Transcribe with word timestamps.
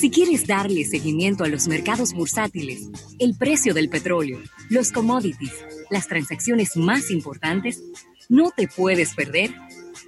Si 0.00 0.10
quieres 0.10 0.46
darle 0.46 0.86
seguimiento 0.86 1.44
a 1.44 1.48
los 1.48 1.68
mercados 1.68 2.14
bursátiles, 2.14 2.88
el 3.18 3.36
precio 3.36 3.74
del 3.74 3.90
petróleo, 3.90 4.38
los 4.70 4.92
commodities, 4.92 5.52
las 5.90 6.08
transacciones 6.08 6.74
más 6.78 7.10
importantes, 7.10 7.82
no 8.30 8.50
te 8.50 8.66
puedes 8.66 9.14
perder 9.14 9.50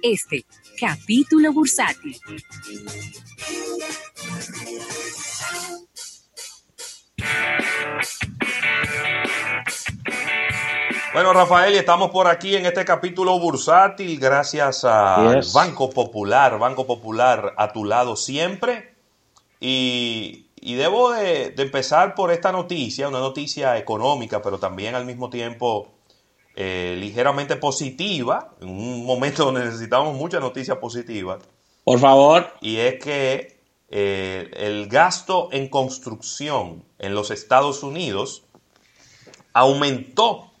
este 0.01 0.45
capítulo 0.79 1.53
bursátil. 1.53 2.17
Bueno, 11.13 11.33
Rafael, 11.33 11.75
y 11.75 11.77
estamos 11.77 12.09
por 12.09 12.25
aquí 12.25 12.55
en 12.55 12.65
este 12.65 12.83
capítulo 12.83 13.37
bursátil 13.37 14.19
gracias 14.19 14.85
al 14.85 15.45
Banco 15.53 15.91
Popular, 15.91 16.57
Banco 16.57 16.87
Popular 16.87 17.53
a 17.57 17.71
tu 17.71 17.85
lado 17.85 18.15
siempre. 18.15 18.92
Y, 19.65 20.75
debo 20.75 21.13
de, 21.13 21.53
empezar 21.57 22.15
por 22.15 22.31
esta 22.31 22.51
noticia, 22.51 23.07
una 23.07 23.19
noticia 23.19 23.77
económica, 23.77 24.41
pero 24.41 24.59
también 24.59 24.93
al 24.93 25.05
mismo 25.05 25.29
tiempo 25.29 25.93
eh, 26.57 26.97
ligeramente 26.99 27.55
positiva, 27.55 28.55
en 28.59 28.67
un 28.67 29.05
momento 29.05 29.45
donde 29.45 29.63
necesitamos 29.65 30.17
muchas 30.17 30.41
noticias 30.41 30.77
positivas. 30.79 31.41
Por 31.85 31.97
favor. 31.97 32.51
Y 32.59 32.75
es 32.75 33.01
que 33.01 33.61
eh, 33.89 34.51
el 34.53 34.89
gasto 34.89 35.47
en 35.53 35.69
construcción 35.69 36.83
en 36.99 37.15
los 37.15 37.31
Estados 37.31 37.83
Unidos 37.83 38.43
aumentó 39.53 40.51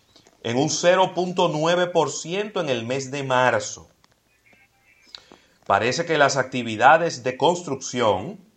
en 0.43 0.55
un 0.55 0.69
0.9% 0.69 2.61
en 2.61 2.69
el 2.69 2.85
mes 2.85 3.11
de 3.11 3.23
marzo. 3.23 3.89
Parece 5.65 6.05
que 6.05 6.17
las 6.17 6.37
actividades 6.37 7.23
de 7.23 7.35
construcción 7.35 8.52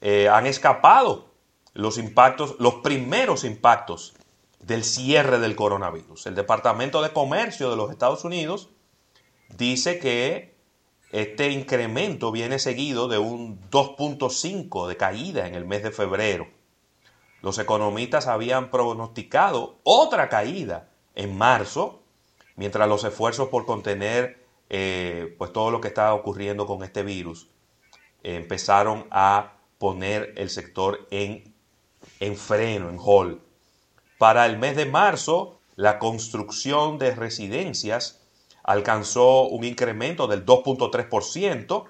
eh, 0.00 0.28
han 0.28 0.46
escapado 0.46 1.30
los 1.74 1.98
impactos, 1.98 2.56
los 2.58 2.74
primeros 2.76 3.44
impactos 3.44 4.14
del 4.60 4.84
cierre 4.84 5.38
del 5.38 5.56
coronavirus. 5.56 6.26
El 6.26 6.34
Departamento 6.34 7.02
de 7.02 7.12
Comercio 7.12 7.70
de 7.70 7.76
los 7.76 7.90
Estados 7.90 8.24
Unidos 8.24 8.70
dice 9.56 9.98
que 9.98 10.54
este 11.12 11.50
incremento 11.50 12.30
viene 12.30 12.58
seguido 12.58 13.08
de 13.08 13.18
un 13.18 13.60
2.5 13.70 14.86
de 14.86 14.96
caída 14.96 15.46
en 15.46 15.54
el 15.54 15.64
mes 15.64 15.82
de 15.82 15.90
febrero. 15.90 16.48
Los 17.42 17.58
economistas 17.58 18.26
habían 18.26 18.70
pronosticado 18.70 19.78
otra 19.82 20.28
caída 20.28 20.90
en 21.14 21.36
marzo, 21.36 22.02
mientras 22.54 22.88
los 22.88 23.02
esfuerzos 23.04 23.48
por 23.48 23.66
contener 23.66 24.44
eh, 24.68 25.34
pues 25.38 25.52
todo 25.52 25.70
lo 25.70 25.80
que 25.80 25.88
estaba 25.88 26.14
ocurriendo 26.14 26.66
con 26.66 26.84
este 26.84 27.02
virus 27.02 27.48
eh, 28.22 28.36
empezaron 28.36 29.06
a 29.10 29.54
poner 29.80 30.34
el 30.36 30.50
sector 30.50 31.08
en, 31.10 31.54
en 32.20 32.36
freno, 32.36 32.90
en 32.90 32.98
hold. 33.00 33.40
Para 34.18 34.44
el 34.44 34.58
mes 34.58 34.76
de 34.76 34.84
marzo, 34.84 35.58
la 35.74 35.98
construcción 35.98 36.98
de 36.98 37.14
residencias 37.14 38.20
alcanzó 38.62 39.44
un 39.44 39.64
incremento 39.64 40.26
del 40.26 40.44
2.3%, 40.44 41.86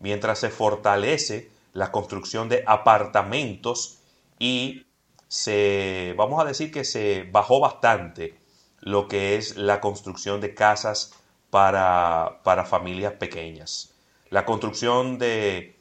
mientras 0.00 0.38
se 0.38 0.48
fortalece 0.48 1.50
la 1.74 1.92
construcción 1.92 2.48
de 2.48 2.64
apartamentos 2.66 3.98
y 4.38 4.86
se, 5.28 6.14
vamos 6.16 6.40
a 6.40 6.46
decir 6.46 6.72
que 6.72 6.84
se 6.84 7.28
bajó 7.30 7.60
bastante 7.60 8.40
lo 8.80 9.08
que 9.08 9.36
es 9.36 9.58
la 9.58 9.82
construcción 9.82 10.40
de 10.40 10.54
casas 10.54 11.12
para, 11.50 12.40
para 12.44 12.64
familias 12.64 13.12
pequeñas. 13.12 13.94
La 14.30 14.46
construcción 14.46 15.18
de 15.18 15.75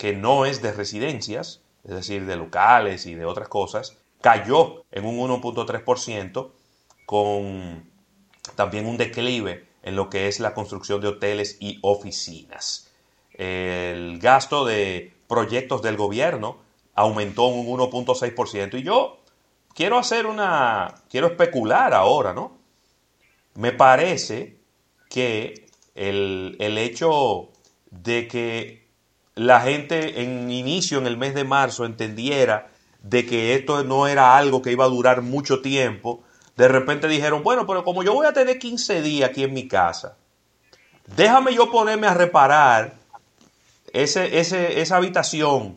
que 0.00 0.14
no 0.14 0.46
es 0.46 0.62
de 0.62 0.72
residencias, 0.72 1.60
es 1.84 1.90
decir, 1.90 2.24
de 2.24 2.36
locales 2.36 3.04
y 3.04 3.14
de 3.14 3.26
otras 3.26 3.50
cosas, 3.50 3.98
cayó 4.22 4.82
en 4.90 5.04
un 5.04 5.18
1.3% 5.18 6.52
con 7.04 7.84
también 8.56 8.86
un 8.86 8.96
declive 8.96 9.68
en 9.82 9.96
lo 9.96 10.08
que 10.08 10.26
es 10.26 10.40
la 10.40 10.54
construcción 10.54 11.02
de 11.02 11.08
hoteles 11.08 11.58
y 11.60 11.80
oficinas. 11.82 12.90
El 13.34 14.18
gasto 14.20 14.64
de 14.64 15.12
proyectos 15.28 15.82
del 15.82 15.98
gobierno 15.98 16.56
aumentó 16.94 17.48
un 17.48 17.66
1.6% 17.66 18.78
y 18.78 18.82
yo 18.82 19.18
quiero 19.74 19.98
hacer 19.98 20.24
una, 20.24 20.94
quiero 21.10 21.26
especular 21.26 21.92
ahora, 21.92 22.32
¿no? 22.32 22.56
Me 23.54 23.72
parece 23.72 24.56
que 25.10 25.66
el, 25.94 26.56
el 26.58 26.78
hecho 26.78 27.50
de 27.90 28.26
que 28.28 28.79
la 29.40 29.62
gente 29.62 30.20
en 30.20 30.50
inicio, 30.50 30.98
en 30.98 31.06
el 31.06 31.16
mes 31.16 31.34
de 31.34 31.44
marzo, 31.44 31.86
entendiera 31.86 32.68
de 33.02 33.24
que 33.24 33.54
esto 33.54 33.82
no 33.84 34.06
era 34.06 34.36
algo 34.36 34.60
que 34.60 34.70
iba 34.70 34.84
a 34.84 34.88
durar 34.88 35.22
mucho 35.22 35.62
tiempo, 35.62 36.22
de 36.58 36.68
repente 36.68 37.08
dijeron, 37.08 37.42
bueno, 37.42 37.66
pero 37.66 37.82
como 37.82 38.02
yo 38.02 38.12
voy 38.12 38.26
a 38.26 38.34
tener 38.34 38.58
15 38.58 39.00
días 39.00 39.30
aquí 39.30 39.44
en 39.44 39.54
mi 39.54 39.66
casa, 39.66 40.18
déjame 41.16 41.54
yo 41.54 41.70
ponerme 41.70 42.06
a 42.06 42.12
reparar 42.12 42.92
ese, 43.94 44.40
ese, 44.40 44.82
esa 44.82 44.96
habitación 44.96 45.76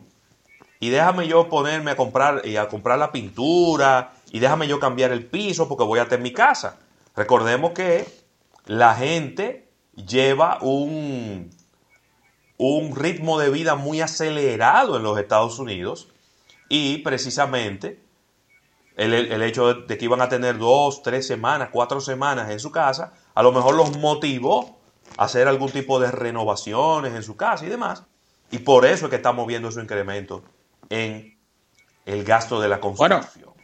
y 0.78 0.90
déjame 0.90 1.26
yo 1.26 1.48
ponerme 1.48 1.92
a 1.92 1.96
comprar, 1.96 2.42
y 2.44 2.56
a 2.56 2.68
comprar 2.68 2.98
la 2.98 3.12
pintura 3.12 4.12
y 4.30 4.40
déjame 4.40 4.68
yo 4.68 4.78
cambiar 4.78 5.10
el 5.10 5.24
piso 5.24 5.70
porque 5.70 5.84
voy 5.84 6.00
a 6.00 6.04
tener 6.04 6.20
mi 6.20 6.34
casa. 6.34 6.76
Recordemos 7.16 7.72
que 7.72 8.04
la 8.66 8.94
gente 8.94 9.70
lleva 9.96 10.58
un, 10.60 11.48
un 12.56 12.94
ritmo 12.94 13.38
de 13.38 13.50
vida 13.50 13.74
muy 13.74 14.00
acelerado 14.00 14.96
en 14.96 15.02
los 15.02 15.18
Estados 15.18 15.58
Unidos 15.58 16.08
y 16.68 16.98
precisamente 16.98 18.00
el, 18.96 19.12
el, 19.12 19.42
hecho 19.42 19.74
de 19.74 19.98
que 19.98 20.04
iban 20.04 20.20
a 20.20 20.28
tener 20.28 20.58
dos, 20.58 21.02
tres 21.02 21.26
semanas, 21.26 21.70
cuatro 21.72 22.00
semanas 22.00 22.50
en 22.50 22.60
su 22.60 22.70
casa, 22.70 23.12
a 23.34 23.42
lo 23.42 23.52
mejor 23.52 23.74
los 23.74 23.98
motivó 23.98 24.78
a 25.16 25.24
hacer 25.24 25.48
algún 25.48 25.70
tipo 25.70 25.98
de 25.98 26.10
renovaciones 26.10 27.12
en 27.14 27.22
su 27.22 27.36
casa 27.36 27.66
y 27.66 27.68
demás. 27.68 28.04
Y 28.50 28.58
por 28.58 28.86
eso 28.86 29.06
es 29.06 29.10
que 29.10 29.16
estamos 29.16 29.46
viendo 29.46 29.70
su 29.72 29.80
incremento 29.80 30.44
en 30.90 31.36
el 32.06 32.24
gasto 32.24 32.60
de 32.60 32.68
la 32.68 32.80
construcción. 32.80 33.20
Bueno, 33.20 33.54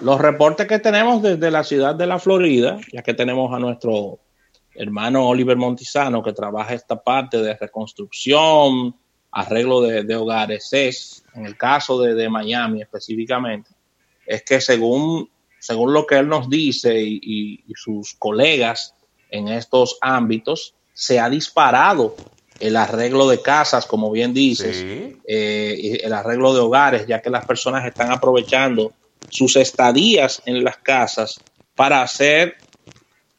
los 0.00 0.20
reportes 0.20 0.66
que 0.66 0.78
tenemos 0.78 1.22
desde 1.22 1.50
la 1.50 1.64
ciudad 1.64 1.94
de 1.94 2.06
la 2.06 2.18
Florida, 2.18 2.78
ya 2.92 3.02
que 3.02 3.14
tenemos 3.14 3.52
a 3.54 3.58
nuestro 3.58 4.18
hermano 4.78 5.28
Oliver 5.28 5.56
Montizano 5.56 6.22
que 6.22 6.32
trabaja 6.32 6.74
esta 6.74 7.02
parte 7.02 7.38
de 7.38 7.56
reconstrucción, 7.56 8.94
arreglo 9.30 9.82
de, 9.82 10.16
hogares, 10.16 10.68
es, 10.72 11.24
en 11.34 11.46
el 11.46 11.56
caso 11.56 12.00
de, 12.00 12.28
Miami 12.28 12.82
específicamente, 12.82 13.70
es 14.26 14.42
que 14.42 14.60
según, 14.60 15.28
según 15.58 15.92
lo 15.92 16.06
que 16.06 16.16
él 16.16 16.28
nos 16.28 16.48
dice 16.48 16.98
y 17.00 17.64
sus 17.74 18.14
colegas 18.14 18.94
en 19.30 19.48
estos 19.48 19.98
ámbitos, 20.00 20.74
se 20.92 21.20
ha 21.20 21.28
disparado 21.28 22.16
el 22.58 22.76
arreglo 22.76 23.28
de 23.28 23.42
casas, 23.42 23.86
como 23.86 24.10
bien 24.10 24.32
dices, 24.32 24.82
eh, 25.26 25.98
el 26.02 26.12
arreglo 26.12 26.54
de 26.54 26.60
hogares, 26.60 27.06
ya 27.06 27.20
que 27.20 27.30
las 27.30 27.44
personas 27.44 27.84
están 27.84 28.10
aprovechando 28.10 28.92
sus 29.28 29.56
estadías 29.56 30.42
en 30.46 30.64
las 30.64 30.78
casas 30.78 31.40
para 31.74 32.02
hacer 32.02 32.56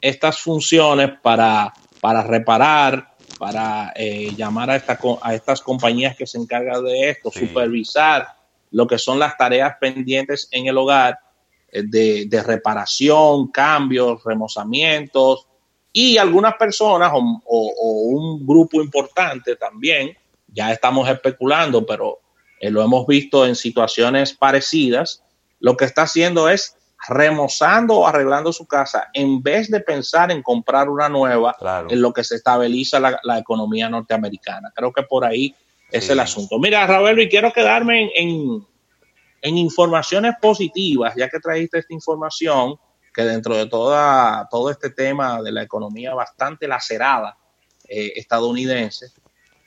estas 0.07 0.39
funciones, 0.39 1.11
para, 1.21 1.73
para 2.01 2.23
reparar, 2.23 3.15
para 3.37 3.93
eh, 3.95 4.33
llamar 4.35 4.69
a, 4.69 4.75
esta, 4.75 4.99
a 5.21 5.35
estas 5.35 5.61
compañías 5.61 6.15
que 6.15 6.27
se 6.27 6.37
encargan 6.37 6.83
de 6.83 7.09
esto, 7.09 7.31
supervisar 7.31 8.27
lo 8.71 8.87
que 8.87 8.97
son 8.97 9.19
las 9.19 9.37
tareas 9.37 9.75
pendientes 9.79 10.47
en 10.51 10.67
el 10.67 10.77
hogar 10.77 11.19
eh, 11.71 11.83
de, 11.85 12.25
de 12.27 12.43
reparación, 12.43 13.47
cambios, 13.47 14.23
remozamientos, 14.23 15.47
y 15.99 16.19
algunas 16.19 16.53
personas 16.57 17.11
o, 17.11 18.11
un 18.11 18.45
grupo 18.45 18.79
importante 18.79 19.55
también, 19.55 20.15
ya 20.47 20.71
estamos 20.71 21.09
especulando, 21.09 21.87
pero 21.87 22.19
eh, 22.59 22.69
lo 22.69 22.83
hemos 22.83 23.07
visto 23.07 23.47
en 23.47 23.55
situaciones 23.55 24.33
parecidas, 24.33 25.23
lo 25.59 25.75
que 25.75 25.85
está 25.85 26.03
haciendo 26.03 26.49
es 26.49 26.76
remozando 27.09 27.95
o 27.95 28.07
arreglando 28.07 28.51
su 28.51 28.65
casa 28.67 29.09
en 29.13 29.41
vez 29.41 29.69
de 29.69 29.79
pensar 29.79 30.31
en 30.31 30.41
comprar 30.41 30.89
una 30.89 31.07
nueva 31.07 31.55
en 31.89 32.01
lo 32.01 32.11
que 32.11 32.23
se 32.23 32.35
estabiliza 32.35 32.99
la, 32.99 33.37
economía 33.37 33.89
norteamericana. 33.89 34.71
Creo 34.75 34.91
que 34.91 35.03
por 35.03 35.23
ahí 35.23 35.55
es 35.91 36.09
el 36.09 36.19
asunto. 36.19 36.59
Mira, 36.59 36.85
Raúl, 36.85 37.21
y 37.21 37.29
quiero 37.29 37.53
quedarme 37.53 38.11
en, 38.15 38.65
en 39.41 39.57
informaciones 39.57 40.35
positivas, 40.41 41.13
ya 41.15 41.29
que 41.29 41.39
trajiste 41.39 41.79
esta 41.79 41.93
información 41.93 42.77
que 43.13 43.23
dentro 43.23 43.55
de 43.57 43.65
toda, 43.65 44.47
todo 44.51 44.69
este 44.69 44.91
tema 44.91 45.41
de 45.41 45.51
la 45.51 45.63
economía 45.63 46.13
bastante 46.13 46.67
lacerada 46.67 47.35
eh, 47.87 48.13
estadounidense, 48.15 49.07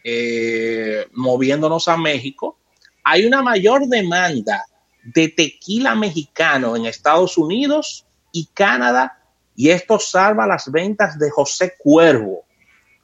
eh, 0.04 1.06
moviéndonos 1.12 1.88
a 1.88 1.96
México, 1.96 2.58
hay 3.02 3.26
una 3.26 3.42
mayor 3.42 3.88
demanda 3.88 4.64
de 5.02 5.28
tequila 5.28 5.94
mexicano 5.94 6.76
en 6.76 6.86
Estados 6.86 7.38
Unidos 7.38 8.06
y 8.32 8.46
Canadá, 8.46 9.18
y 9.56 9.70
esto 9.70 9.98
salva 9.98 10.46
las 10.46 10.70
ventas 10.70 11.18
de 11.18 11.30
José 11.30 11.74
Cuervo. 11.78 12.44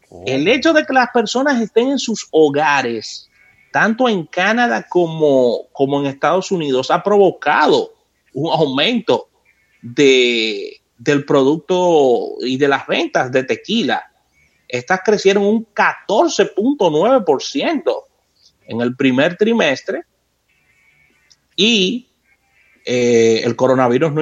Oh. 0.09 0.23
El 0.27 0.47
hecho 0.49 0.73
de 0.73 0.85
que 0.85 0.93
las 0.93 1.11
personas 1.11 1.61
estén 1.61 1.89
en 1.89 1.99
sus 1.99 2.29
hogares 2.31 3.29
tanto 3.77 4.09
en 4.09 4.25
Canadá 4.25 4.89
como, 4.89 5.67
como 5.71 6.01
en 6.01 6.07
Estados 6.07 6.51
Unidos, 6.51 6.91
ha 6.91 7.03
provocado 7.03 7.93
un 8.33 8.51
aumento 8.51 9.29
de, 9.83 10.81
del 10.97 11.27
producto 11.27 12.37
y 12.41 12.57
de 12.57 12.69
las 12.69 12.87
ventas 12.87 13.31
de 13.31 13.45
tequila. 13.45 14.03
Estas 14.67 15.01
crecieron 15.05 15.45
un 15.45 15.67
14.9% 15.75 18.05
en 18.67 18.81
el 18.81 18.97
primer 18.97 19.37
trimestre 19.37 20.05
y 21.57 22.09
eh, 22.85 23.43
el 23.45 23.57
coronavirus 23.57 24.13
no, 24.13 24.21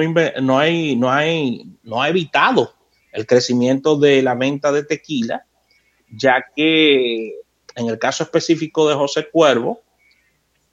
hay, 0.57 0.95
no, 0.95 1.11
hay, 1.11 1.69
no 1.83 2.01
ha 2.01 2.09
evitado 2.09 2.73
el 3.11 3.27
crecimiento 3.27 3.97
de 3.97 4.21
la 4.23 4.35
venta 4.35 4.71
de 4.71 4.83
tequila, 4.83 5.45
ya 6.09 6.43
que 6.55 7.35
en 7.75 7.89
el 7.89 7.99
caso 7.99 8.23
específico 8.23 8.89
de 8.89 8.95
José 8.95 9.29
Cuervo, 9.29 9.81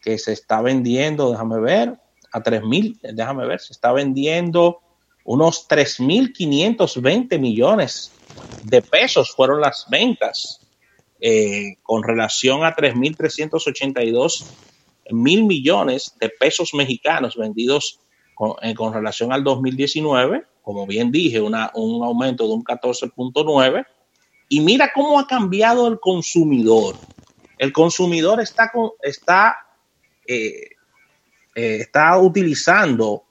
que 0.00 0.18
se 0.18 0.32
está 0.32 0.62
vendiendo, 0.62 1.30
déjame 1.30 1.60
ver, 1.60 1.98
a 2.32 2.42
3.000, 2.42 3.00
déjame 3.12 3.46
ver, 3.46 3.60
se 3.60 3.72
está 3.72 3.92
vendiendo 3.92 4.80
unos 5.24 5.68
3.520 5.68 7.38
millones 7.38 8.12
de 8.64 8.82
pesos 8.82 9.32
fueron 9.34 9.60
las 9.60 9.86
ventas 9.90 10.60
eh, 11.20 11.76
con 11.82 12.02
relación 12.02 12.64
a 12.64 12.74
3.382 12.74 14.44
mil 15.12 15.44
millones 15.44 16.14
de 16.20 16.28
pesos 16.28 16.74
mexicanos 16.74 17.36
vendidos 17.36 18.00
con, 18.34 18.54
eh, 18.62 18.74
relación 18.92 19.32
al 19.32 19.44
2019, 19.44 20.44
como 20.62 20.86
bien 20.86 21.10
dije, 21.10 21.40
un 21.40 21.54
aumento 21.54 22.46
de 22.46 22.54
un 22.54 22.64
14.9. 22.64 23.86
Y 24.48 24.60
mira 24.60 24.92
cómo 24.94 25.18
ha 25.18 25.26
cambiado 25.26 25.88
el 25.88 25.98
consumidor. 25.98 26.96
El 27.58 27.72
consumidor 27.72 28.40
está, 28.40 28.70
está, 29.02 29.56
eh, 30.26 30.70
eh, 31.54 31.76
está 31.80 32.18
utilizando 32.18 33.24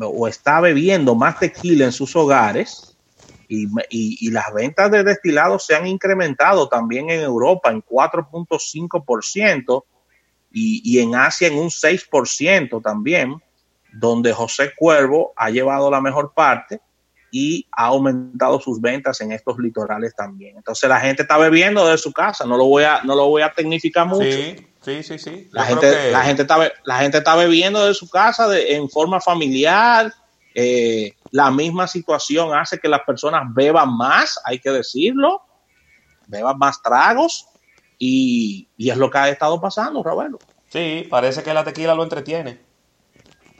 o 0.00 0.26
está 0.26 0.60
bebiendo 0.60 1.14
más 1.14 1.38
tequila 1.38 1.84
en 1.84 1.92
sus 1.92 2.16
hogares 2.16 2.96
y, 3.48 3.66
y, 3.90 4.26
y, 4.26 4.30
las 4.30 4.52
ventas 4.52 4.90
de 4.90 5.04
destilados 5.04 5.66
se 5.66 5.76
han 5.76 5.86
incrementado 5.86 6.68
también 6.68 7.10
en 7.10 7.20
Europa 7.20 7.70
en 7.70 7.82
4.5% 7.82 9.84
y, 10.54 10.80
y, 10.84 11.00
en 11.00 11.16
Asia 11.16 11.48
en 11.48 11.58
un 11.58 11.68
6% 11.68 12.80
también, 12.80 13.42
donde 13.92 14.32
José 14.32 14.72
Cuervo 14.76 15.32
ha 15.36 15.50
llevado 15.50 15.90
la 15.90 16.00
mejor 16.00 16.32
parte 16.32 16.80
y 17.34 17.66
ha 17.72 17.86
aumentado 17.86 18.60
sus 18.60 18.80
ventas 18.80 19.20
en 19.20 19.32
estos 19.32 19.58
litorales 19.58 20.14
también. 20.14 20.56
Entonces 20.56 20.88
la 20.88 21.00
gente 21.00 21.22
está 21.22 21.36
bebiendo 21.36 21.84
de 21.88 21.98
su 21.98 22.12
casa, 22.12 22.46
no 22.46 22.56
lo 22.56 22.66
voy 22.66 22.84
a, 22.84 23.02
no 23.02 23.16
lo 23.16 23.26
voy 23.26 23.42
a 23.42 23.52
tecnificar 23.52 24.06
mucho. 24.06 24.22
Sí, 24.22 24.56
sí, 24.80 25.02
sí, 25.02 25.18
sí. 25.18 25.48
La 25.50 25.64
gente, 25.64 25.90
que... 25.90 26.12
la, 26.12 26.22
gente 26.22 26.42
está, 26.42 26.72
la 26.84 26.98
gente 26.98 27.18
está 27.18 27.34
bebiendo 27.34 27.84
de 27.84 27.94
su 27.94 28.08
casa 28.08 28.46
de, 28.46 28.76
en 28.76 28.88
forma 28.88 29.20
familiar. 29.20 30.14
Eh, 30.54 31.14
la 31.32 31.50
misma 31.50 31.88
situación 31.88 32.54
hace 32.54 32.78
que 32.78 32.88
las 32.88 33.00
personas 33.00 33.42
beban 33.52 33.96
más, 33.96 34.38
hay 34.44 34.60
que 34.60 34.70
decirlo, 34.70 35.42
beban 36.28 36.56
más 36.56 36.80
tragos 36.80 37.48
y, 37.98 38.68
y 38.76 38.90
es 38.90 38.96
lo 38.96 39.10
que 39.10 39.18
ha 39.18 39.28
estado 39.28 39.60
pasando, 39.60 40.02
Roberto. 40.02 40.38
Sí, 40.68 41.06
parece 41.08 41.42
que 41.42 41.54
la 41.54 41.64
tequila 41.64 41.94
lo 41.94 42.02
entretiene. 42.02 42.58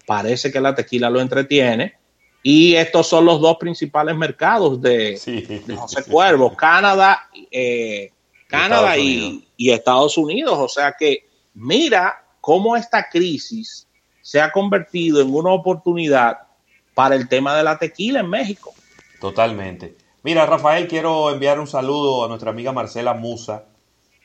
Parece 0.07 0.53
que 0.53 0.61
la 0.61 0.75
tequila 0.75 1.11
lo 1.11 1.21
entretiene. 1.21 1.95
Y 2.43 2.75
estos 2.75 3.07
son 3.07 3.25
los 3.25 3.41
dos 3.41 3.57
principales 3.57 4.15
mercados 4.17 4.81
de, 4.83 5.17
sí, 5.17 5.41
de 5.41 5.77
José 5.77 6.05
Cuervo. 6.05 6.55
Canadá, 6.55 7.29
eh, 7.51 8.11
Canadá 8.47 8.99
y, 8.99 9.49
y, 9.57 9.71
Estados 9.71 10.19
Unidos. 10.19 10.59
O 10.59 10.69
sea 10.69 10.95
que 10.99 11.27
mira 11.55 12.23
cómo 12.41 12.77
esta 12.77 13.09
crisis 13.09 13.89
se 14.21 14.41
ha 14.41 14.53
convertido 14.53 15.23
en 15.23 15.35
una 15.35 15.53
oportunidad 15.53 16.39
para 16.95 17.15
el 17.15 17.29
tema 17.29 17.57
de 17.57 17.63
la 17.63 17.79
tequila 17.79 18.21
en 18.21 18.29
México. 18.29 18.75
Totalmente. 19.21 19.97
Mira, 20.23 20.47
Rafael, 20.47 20.89
quiero 20.89 21.31
enviar 21.31 21.61
un 21.61 21.67
saludo 21.67 22.25
a 22.25 22.29
nuestra 22.29 22.51
amiga 22.51 22.73
Marcela 22.73 23.15
Musa, 23.15 23.65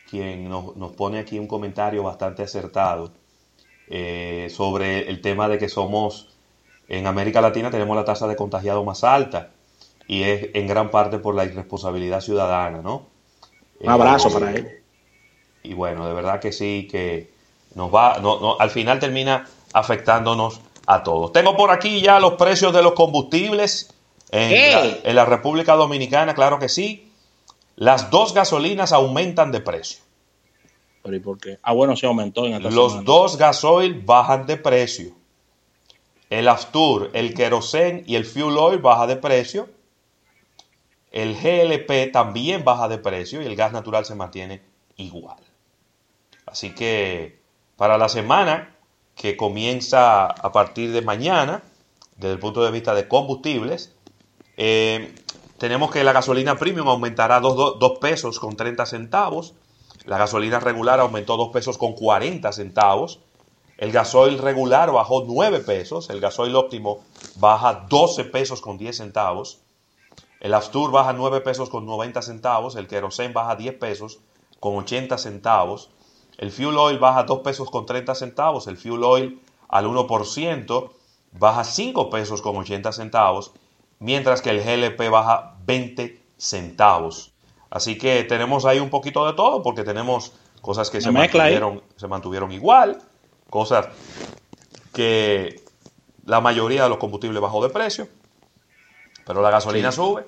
quien 0.09 0.49
nos, 0.49 0.75
nos 0.75 0.91
pone 0.93 1.19
aquí 1.19 1.39
un 1.39 1.47
comentario 1.47 2.03
bastante 2.03 2.43
acertado 2.43 3.11
eh, 3.89 4.47
sobre 4.51 5.09
el 5.09 5.21
tema 5.21 5.47
de 5.47 5.57
que 5.57 5.69
somos 5.69 6.29
en 6.87 7.05
América 7.05 7.39
Latina 7.39 7.69
tenemos 7.69 7.95
la 7.95 8.03
tasa 8.03 8.27
de 8.27 8.35
contagiado 8.35 8.83
más 8.83 9.03
alta 9.03 9.51
y 10.07 10.23
es 10.23 10.49
en 10.53 10.67
gran 10.67 10.89
parte 10.89 11.19
por 11.19 11.35
la 11.35 11.45
irresponsabilidad 11.45 12.21
ciudadana, 12.21 12.81
¿no? 12.81 13.07
Un 13.79 13.89
abrazo 13.89 14.29
eh, 14.29 14.33
para 14.33 14.51
él. 14.51 14.81
Y 15.61 15.75
bueno, 15.75 16.07
de 16.07 16.13
verdad 16.13 16.39
que 16.39 16.51
sí, 16.51 16.87
que 16.89 17.31
nos 17.75 17.93
va, 17.93 18.17
no, 18.19 18.39
no, 18.39 18.57
al 18.59 18.71
final 18.71 18.99
termina 18.99 19.47
afectándonos 19.73 20.61
a 20.87 21.03
todos. 21.03 21.31
Tengo 21.31 21.55
por 21.55 21.69
aquí 21.69 22.01
ya 22.01 22.19
los 22.19 22.33
precios 22.33 22.73
de 22.73 22.81
los 22.81 22.93
combustibles 22.93 23.93
en, 24.31 24.71
la, 24.71 24.97
en 25.03 25.15
la 25.15 25.25
República 25.25 25.75
Dominicana, 25.75 26.33
claro 26.33 26.57
que 26.57 26.69
sí. 26.69 27.08
Las 27.79 28.09
dos 28.09 28.33
gasolinas 28.33 28.91
aumentan 28.91 29.53
de 29.53 29.61
precio. 29.61 30.03
¿Pero 31.01 31.15
y 31.15 31.19
por 31.21 31.37
qué? 31.37 31.59
Ah, 31.63 31.71
bueno, 31.71 31.95
se 31.95 32.07
aumentó 32.07 32.45
en 32.45 32.55
esta 32.55 32.69
Los 32.69 32.91
semana. 32.91 33.05
dos 33.05 33.37
gasoil 33.37 34.01
bajan 34.01 34.45
de 34.45 34.57
precio. 34.57 35.13
El 36.29 36.49
Aftur, 36.49 37.09
el 37.13 37.33
Kerosene 37.33 38.03
y 38.05 38.15
el 38.15 38.25
Fuel 38.25 38.57
Oil 38.57 38.79
baja 38.79 39.07
de 39.07 39.15
precio. 39.15 39.69
El 41.13 41.35
GLP 41.35 42.11
también 42.11 42.65
baja 42.65 42.89
de 42.89 42.97
precio 42.97 43.41
y 43.41 43.45
el 43.45 43.55
gas 43.55 43.71
natural 43.71 44.03
se 44.03 44.13
mantiene 44.13 44.61
igual. 44.97 45.39
Así 46.45 46.75
que 46.75 47.39
para 47.77 47.97
la 47.97 48.09
semana 48.09 48.75
que 49.15 49.37
comienza 49.37 50.25
a 50.25 50.51
partir 50.51 50.91
de 50.91 51.01
mañana, 51.01 51.63
desde 52.17 52.33
el 52.33 52.39
punto 52.39 52.61
de 52.61 52.71
vista 52.71 52.93
de 52.93 53.07
combustibles, 53.07 53.95
eh, 54.57 55.15
tenemos 55.59 55.91
que 55.91 56.03
la 56.03 56.13
gasolina 56.13 56.57
premium 56.57 56.87
aumentará 56.87 57.39
2 57.39 57.99
pesos 57.99 58.39
con 58.39 58.55
30 58.55 58.85
centavos. 58.85 59.53
La 60.05 60.17
gasolina 60.17 60.59
regular 60.59 60.99
aumentó 60.99 61.37
2 61.37 61.49
pesos 61.49 61.77
con 61.77 61.93
40 61.93 62.51
centavos. 62.53 63.19
El 63.77 63.91
gasoil 63.91 64.37
regular 64.39 64.91
bajó 64.91 65.25
9 65.27 65.59
pesos. 65.59 66.09
El 66.09 66.21
gasoil 66.21 66.55
óptimo 66.55 67.01
baja 67.35 67.85
12 67.89 68.25
pesos 68.25 68.61
con 68.61 68.77
10 68.77 68.97
centavos. 68.97 69.59
El 70.39 70.53
Aftur 70.53 70.91
baja 70.91 71.13
9 71.13 71.41
pesos 71.41 71.69
con 71.69 71.85
90 71.85 72.21
centavos. 72.21 72.75
El 72.75 72.87
Kerosene 72.87 73.33
baja 73.33 73.55
10 73.55 73.77
pesos 73.77 74.19
con 74.59 74.77
80 74.77 75.17
centavos. 75.17 75.89
El 76.37 76.51
Fuel 76.51 76.77
Oil 76.77 76.99
baja 76.99 77.23
2 77.23 77.39
pesos 77.39 77.69
con 77.69 77.85
30 77.85 78.15
centavos. 78.15 78.67
El 78.67 78.77
Fuel 78.77 79.03
Oil 79.03 79.41
al 79.67 79.85
1% 79.85 80.89
baja 81.33 81.63
5 81.65 82.09
pesos 82.09 82.41
con 82.41 82.55
80 82.55 82.93
centavos. 82.93 83.51
Mientras 83.99 84.41
que 84.41 84.49
el 84.49 84.63
GLP 84.63 85.09
baja 85.09 85.57
20 85.65 86.19
centavos. 86.37 87.33
Así 87.69 87.97
que 87.97 88.23
tenemos 88.23 88.65
ahí 88.65 88.79
un 88.79 88.89
poquito 88.89 89.25
de 89.27 89.33
todo 89.33 89.61
porque 89.61 89.83
tenemos 89.83 90.33
cosas 90.61 90.89
que 90.89 91.01
se 91.01 91.11
mantuvieron, 91.11 91.83
se 91.95 92.07
mantuvieron, 92.07 92.51
igual, 92.51 93.01
cosas 93.49 93.87
que 94.93 95.61
la 96.25 96.41
mayoría 96.41 96.83
de 96.83 96.89
los 96.89 96.97
combustibles 96.97 97.41
bajó 97.41 97.61
de 97.61 97.69
precio, 97.69 98.07
pero 99.25 99.41
la 99.41 99.51
gasolina 99.51 99.91
sí. 99.91 99.97
sube 99.97 100.25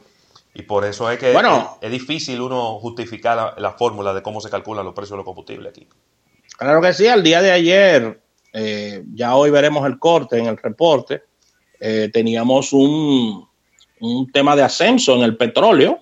y 0.54 0.64
por 0.64 0.86
eso 0.86 1.10
es 1.10 1.18
que 1.18 1.34
bueno, 1.34 1.78
es, 1.82 1.88
es, 1.88 1.92
difícil 1.92 2.42
uno 2.42 2.80
justificar 2.80 3.36
la, 3.38 3.56
la, 3.58 3.72
fórmula 3.72 4.14
de 4.14 4.22
cómo 4.22 4.42
se 4.42 4.50
calculan 4.50 4.86
los 4.86 4.94
precios 4.94 5.12
de 5.12 5.18
los 5.18 5.26
combustibles 5.26 5.72
aquí. 5.72 5.88
Claro 6.58 6.82
que 6.82 6.94
sí, 6.94 7.08
al 7.08 7.24
día 7.24 7.42
de 7.42 7.52
ayer, 7.52 8.22
eh, 8.54 9.04
ya 9.14 9.36
hoy 9.36 9.50
veremos 9.50 9.86
el 9.88 9.98
corte 9.98 10.38
en 10.38 10.46
el 10.46 10.58
reporte, 10.58 11.24
eh, 11.80 12.10
teníamos 12.14 12.74
un, 12.74 13.48
un 14.02 14.32
tema 14.32 14.56
de 14.56 14.64
ascenso 14.64 15.16
en 15.16 15.22
el 15.22 15.38
petróleo, 15.38 16.00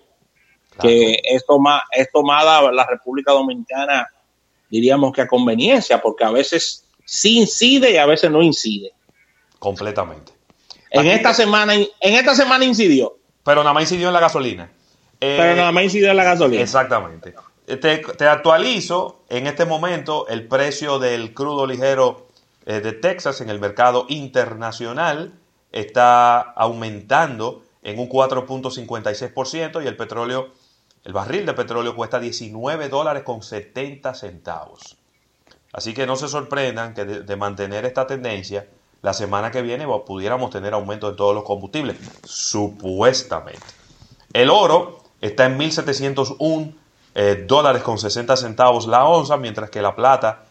que 0.82 1.20
es, 1.24 1.46
toma, 1.46 1.84
es 1.92 2.10
tomada 2.12 2.72
la 2.72 2.86
República 2.86 3.34
Dominicana, 3.34 4.08
diríamos 4.70 5.12
que 5.12 5.22
a 5.22 5.28
conveniencia, 5.28 6.02
porque 6.02 6.24
a 6.24 6.32
veces 6.32 6.86
sí 7.06 7.40
incide 7.40 7.92
y 7.92 7.98
a 7.98 8.06
veces 8.06 8.32
no 8.32 8.42
incide. 8.42 8.94
Completamente. 9.60 10.32
En 10.90 11.02
Aquí 11.02 11.10
esta, 11.10 11.34
semana, 11.34 11.76
en 11.76 11.90
esta 12.02 12.34
semana 12.34 12.64
incidió. 12.64 13.18
Pero 13.44 13.62
nada 13.62 13.74
más 13.74 13.84
incidió 13.84 14.08
en 14.08 14.14
la 14.14 14.20
gasolina. 14.22 14.72
Eh, 15.20 15.36
Pero 15.38 15.56
nada 15.56 15.72
más 15.72 15.84
incidió 15.84 16.10
en 16.12 16.18
la 16.18 16.24
gasolina. 16.24 16.62
Exactamente. 16.62 17.36
Te, 17.66 17.78
te, 17.78 18.26
actualizo 18.26 19.24
en 19.30 19.46
este 19.46 19.66
momento 19.66 20.28
el 20.28 20.48
precio 20.48 20.98
del 20.98 21.34
crudo 21.34 21.68
ligero 21.68 22.28
eh, 22.66 22.80
de 22.80 22.94
Texas 22.94 23.42
en 23.42 23.50
el 23.50 23.60
mercado 23.60 24.06
internacional. 24.08 25.34
Está 25.72 26.40
aumentando 26.40 27.64
en 27.84 28.00
un 28.00 28.10
4.56% 28.10 29.84
y 29.84 29.88
el 29.88 29.96
petróleo 29.98 30.52
el 31.04 31.14
barril 31.14 31.46
de 31.46 31.54
petróleo 31.54 31.96
cuesta 31.96 32.20
19 32.20 32.90
dólares 32.90 33.24
con 33.24 33.42
70 33.42 34.14
centavos. 34.14 34.98
Así 35.72 35.94
que 35.94 36.06
no 36.06 36.16
se 36.16 36.28
sorprendan 36.28 36.94
que 36.94 37.06
de, 37.06 37.36
mantener 37.36 37.86
esta 37.86 38.06
tendencia, 38.06 38.68
la 39.02 39.14
semana 39.14 39.50
que 39.52 39.62
viene 39.62 39.88
pudiéramos 40.06 40.50
tener 40.50 40.74
aumento 40.74 41.10
de 41.10 41.16
todos 41.16 41.34
los 41.34 41.44
combustibles, 41.44 41.98
supuestamente. 42.26 43.66
El 44.34 44.50
oro 44.50 45.04
está 45.22 45.46
en 45.46 45.58
1.701 45.58 46.74
eh, 47.16 47.46
dólares 47.48 47.82
con 47.82 47.98
60 47.98 48.36
centavos 48.36 48.88
la 48.88 49.06
onza, 49.06 49.38
mientras 49.38 49.70
que 49.70 49.82
la 49.82 49.96
plata 49.96 50.46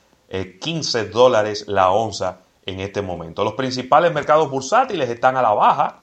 15 0.60 1.06
dólares 1.06 1.64
la 1.68 1.90
onza 1.90 2.40
en 2.66 2.80
este 2.80 3.02
momento. 3.02 3.44
Los 3.44 3.54
principales 3.54 4.12
mercados 4.12 4.50
bursátiles 4.50 5.08
están 5.08 5.36
a 5.36 5.42
la 5.42 5.52
baja. 5.52 6.02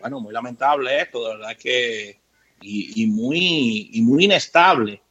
Bueno, 0.00 0.20
muy 0.20 0.32
lamentable 0.32 1.00
esto, 1.00 1.26
de 1.26 1.36
verdad 1.36 1.56
que 1.58 2.20
y, 2.60 3.06
muy, 3.06 3.90
y 3.92 4.02
muy 4.02 4.24
inestable 4.24 5.02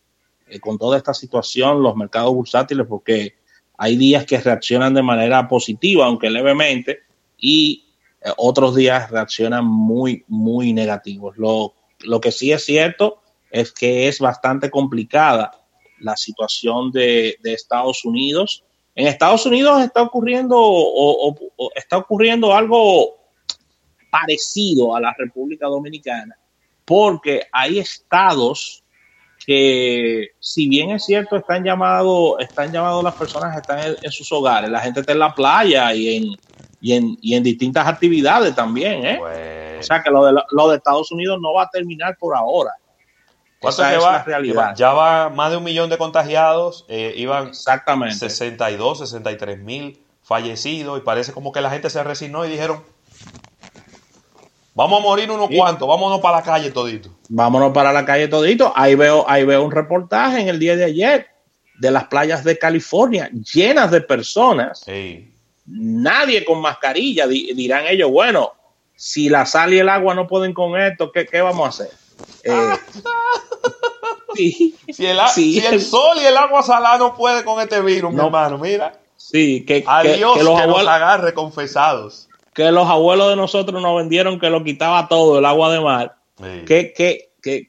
eh, 0.48 0.60
con 0.60 0.78
toda 0.78 0.98
esta 0.98 1.14
situación 1.14 1.84
los 1.84 1.96
mercados 1.96 2.34
bursátiles 2.34 2.88
porque 2.88 3.36
hay 3.78 3.96
días 3.96 4.26
que 4.26 4.40
reaccionan 4.40 4.94
de 4.94 5.04
manera 5.04 5.48
positiva, 5.48 6.06
aunque 6.06 6.30
levemente, 6.30 7.00
y 7.38 7.86
eh, 8.22 8.32
otros 8.38 8.76
días 8.76 9.10
reaccionan 9.12 9.66
muy, 9.66 10.24
muy 10.28 10.74
negativos. 10.74 11.38
Lo, 11.38 11.74
que 12.22 12.32
sí 12.32 12.52
es 12.52 12.66
cierto 12.66 13.22
es 13.50 13.72
que 13.72 14.08
es 14.08 14.20
bastante 14.20 14.70
complicada 14.70 15.52
la 16.00 16.18
situación 16.18 16.92
de, 16.92 17.38
Estados 17.44 18.04
Unidos. 18.04 18.64
En 18.96 19.08
Estados 19.08 19.46
Unidos 19.46 19.82
está 19.84 20.02
ocurriendo 20.02 20.56
o, 20.58 21.36
está 21.76 21.98
ocurriendo 21.98 22.54
algo 22.54 23.16
parecido 24.10 24.96
a 24.96 25.02
la 25.02 25.14
República 25.18 25.68
Dominicana, 25.68 26.38
porque 26.86 27.44
hay 27.52 27.80
estados 27.80 28.84
que, 29.46 30.30
si 30.40 30.68
bien 30.68 30.92
es 30.92 31.06
cierto, 31.06 31.36
están 31.36 31.64
llamados, 31.64 32.36
están 32.40 32.72
llamados 32.72 33.04
las 33.04 33.16
personas, 33.16 33.56
están 33.58 33.96
en, 34.02 34.12
sus 34.12 34.32
hogares, 34.32 34.70
la 34.70 34.80
gente 34.80 35.02
está 35.02 35.12
en 35.12 35.20
la 35.20 35.34
playa 35.34 35.94
y 35.94 36.16
en, 36.16 36.38
y 36.84 37.34
en, 37.34 37.44
distintas 37.44 37.88
actividades 37.88 38.54
también, 38.54 39.06
¿eh? 39.06 39.18
Pues 39.18 39.80
o 39.80 39.84
sea 39.84 40.04
que 40.04 40.12
lo 40.12 40.26
de, 40.26 40.34
lo 40.52 40.70
de 40.70 40.78
Estados 40.78 41.12
Unidos 41.14 41.40
no 41.42 41.54
va 41.54 41.64
a 41.64 41.70
terminar 41.70 42.18
por 42.20 42.36
ahora. 42.36 42.72
Esa 43.62 43.96
es 43.96 44.04
la 44.04 44.22
realidad. 44.24 44.76
Ya 44.76 44.92
va 44.92 45.30
más 45.30 45.50
de 45.52 45.58
un 45.58 45.64
millón 45.64 45.90
de 45.90 45.98
contagiados, 45.98 46.86
eh, 46.90 47.14
iban 47.16 47.48
Exactamente. 47.48 48.16
62, 48.16 49.00
63 49.00 49.60
mil 49.60 50.04
fallecidos 50.24 51.00
y 51.00 51.02
parece 51.02 51.32
como 51.32 51.54
que 51.54 51.62
la 51.62 51.70
gente 51.70 51.90
se 51.90 52.04
resignó 52.04 52.46
y 52.46 52.50
dijeron, 52.50 52.84
vamos 54.76 55.00
a 55.00 55.04
morir 55.04 55.32
unos 55.32 55.50
cuantos, 55.56 55.88
vámonos 55.88 56.20
para 56.20 56.38
la 56.38 56.44
calle 56.44 56.70
todito. 56.72 57.12
Vámonos 57.30 57.72
para 57.72 57.94
la 57.94 58.04
calle 58.04 58.28
todito. 58.28 58.74
Ahí 58.76 58.96
veo, 58.96 59.24
ahí 59.30 59.46
veo 59.46 59.64
un 59.64 59.72
reportaje 59.72 60.42
en 60.42 60.50
el 60.50 60.60
día 60.60 60.76
de 60.76 60.84
ayer 60.84 61.28
de 61.80 61.92
las 61.92 62.06
playas 62.06 62.44
de 62.44 62.60
California 62.60 63.30
llenas 63.32 63.90
de 63.90 64.02
personas. 64.02 64.82
Sí 64.82 65.30
nadie 65.66 66.46
con 66.46 66.62
mascarilla, 66.62 67.28
dirán 67.28 67.86
ellos, 67.88 68.12
bueno, 68.12 68.54
si 68.96 69.30
la 69.30 69.46
sal 69.46 69.74
y 69.74 69.80
el 69.80 69.90
agua 69.90 70.16
no 70.16 70.28
pueden 70.28 70.54
con 70.54 70.80
esto, 70.80 71.12
¿qué, 71.12 71.42
vamos 71.42 71.66
a 71.66 71.70
hacer? 71.70 71.92
Eh, 72.44 72.78
si, 74.36 74.76
el, 74.98 75.82
sol 75.82 76.18
y 76.22 76.26
el 76.26 76.38
agua 76.38 76.64
salada 76.64 76.98
no 76.98 77.16
puede 77.16 77.44
con 77.44 77.62
este 77.62 77.82
virus, 77.82 78.14
mi 78.14 78.20
hermano, 78.20 78.58
mira. 78.58 79.00
Sí, 79.16 79.66
que, 79.66 79.84
Adiós, 79.88 80.38
que, 80.38 80.44
los 80.44 80.60
abuelos, 80.60 80.88
agarre 80.88 81.34
confesados. 81.34 82.30
Que 82.54 82.72
los 82.72 82.88
abuelos 82.88 83.30
de 83.30 83.36
nosotros 83.36 83.82
nos 83.82 83.98
vendieron 83.98 84.40
que 84.40 84.50
lo 84.50 84.64
quitaba 84.64 85.08
todo, 85.08 85.40
el 85.40 85.46
agua 85.46 85.72
de 85.72 85.80
mar. 85.80 86.18
¿Qué, 86.66 86.94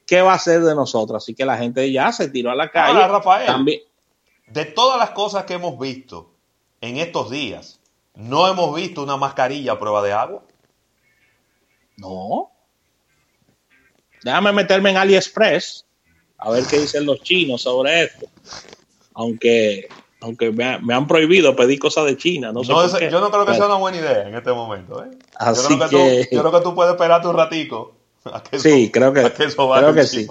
qué, 0.05 0.21
va 0.21 0.33
a 0.33 0.35
hacer 0.35 0.61
de 0.61 0.75
nosotros? 0.75 1.23
Así 1.23 1.33
que 1.33 1.45
la 1.45 1.57
gente 1.57 1.91
ya 1.91 2.11
se 2.11 2.29
tiró 2.29 2.51
a 2.51 2.55
la 2.55 2.69
calle. 2.69 3.07
Rafael, 3.07 3.81
de 4.47 4.65
todas 4.65 4.99
las 4.99 5.11
cosas 5.11 5.45
que 5.45 5.53
hemos 5.53 5.79
visto 5.79 6.31
en 6.81 6.97
estos 6.97 7.29
días, 7.29 7.79
¿No 8.15 8.47
hemos 8.47 8.75
visto 8.75 9.03
una 9.03 9.17
mascarilla 9.17 9.73
a 9.73 9.79
prueba 9.79 10.01
de 10.01 10.13
agua? 10.13 10.43
No. 11.97 12.51
Déjame 14.23 14.51
meterme 14.53 14.91
en 14.91 14.97
AliExpress 14.97 15.85
a 16.37 16.49
ver 16.49 16.65
qué 16.65 16.79
dicen 16.79 17.05
los 17.05 17.21
chinos 17.21 17.61
sobre 17.61 18.03
esto. 18.03 18.27
Aunque, 19.13 19.87
aunque 20.21 20.51
me, 20.51 20.93
han 20.93 21.07
prohibido 21.07 21.55
pedir 21.55 21.79
cosas 21.79 22.05
de 22.05 22.17
China. 22.17 22.51
No, 22.51 22.63
yo 22.63 22.73
no 23.19 23.31
creo 23.31 23.45
que 23.45 23.53
sea 23.53 23.65
una 23.65 23.75
buena 23.75 23.97
idea 23.97 24.27
en 24.27 24.35
este 24.35 24.51
momento. 24.51 25.03
¿eh? 25.03 25.11
Así 25.35 25.77
yo, 25.77 25.77
creo 25.77 25.89
que, 25.89 26.27
Tú, 26.29 26.35
yo 26.35 26.41
creo 26.41 26.51
que 26.51 26.61
tú 26.61 26.75
puedes 26.75 26.93
esperarte 26.93 27.27
un 27.27 27.37
ratico. 27.37 27.95
sí, 28.53 28.91
creo 28.91 29.13
que, 29.13 29.31
creo 29.31 29.93
que 29.93 30.03
sí. 30.05 30.27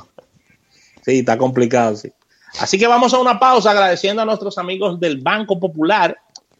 Sí, 1.04 1.18
está 1.18 1.38
complicado, 1.38 1.96
sí. 1.96 2.12
Así 2.60 2.78
que 2.78 2.86
vamos 2.86 3.12
a 3.12 3.18
una 3.18 3.38
pausa 3.38 3.72
agradeciendo 3.72 4.22
a 4.22 4.24
nuestros 4.24 4.58
amigos 4.58 5.00
del 5.00 5.20
Banco 5.20 5.58
Popular 5.58 6.16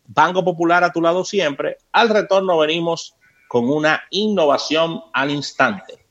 Banco 0.07 0.45
Popular 0.45 0.85
a 0.85 0.93
tu 0.93 1.01
lado 1.01 1.25
siempre. 1.25 1.79
Al 1.93 2.09
retorno 2.09 2.59
venimos 2.59 3.17
con 3.49 3.71
una 3.71 4.03
innovación 4.11 5.03
al 5.13 5.31
instante. 5.31 6.05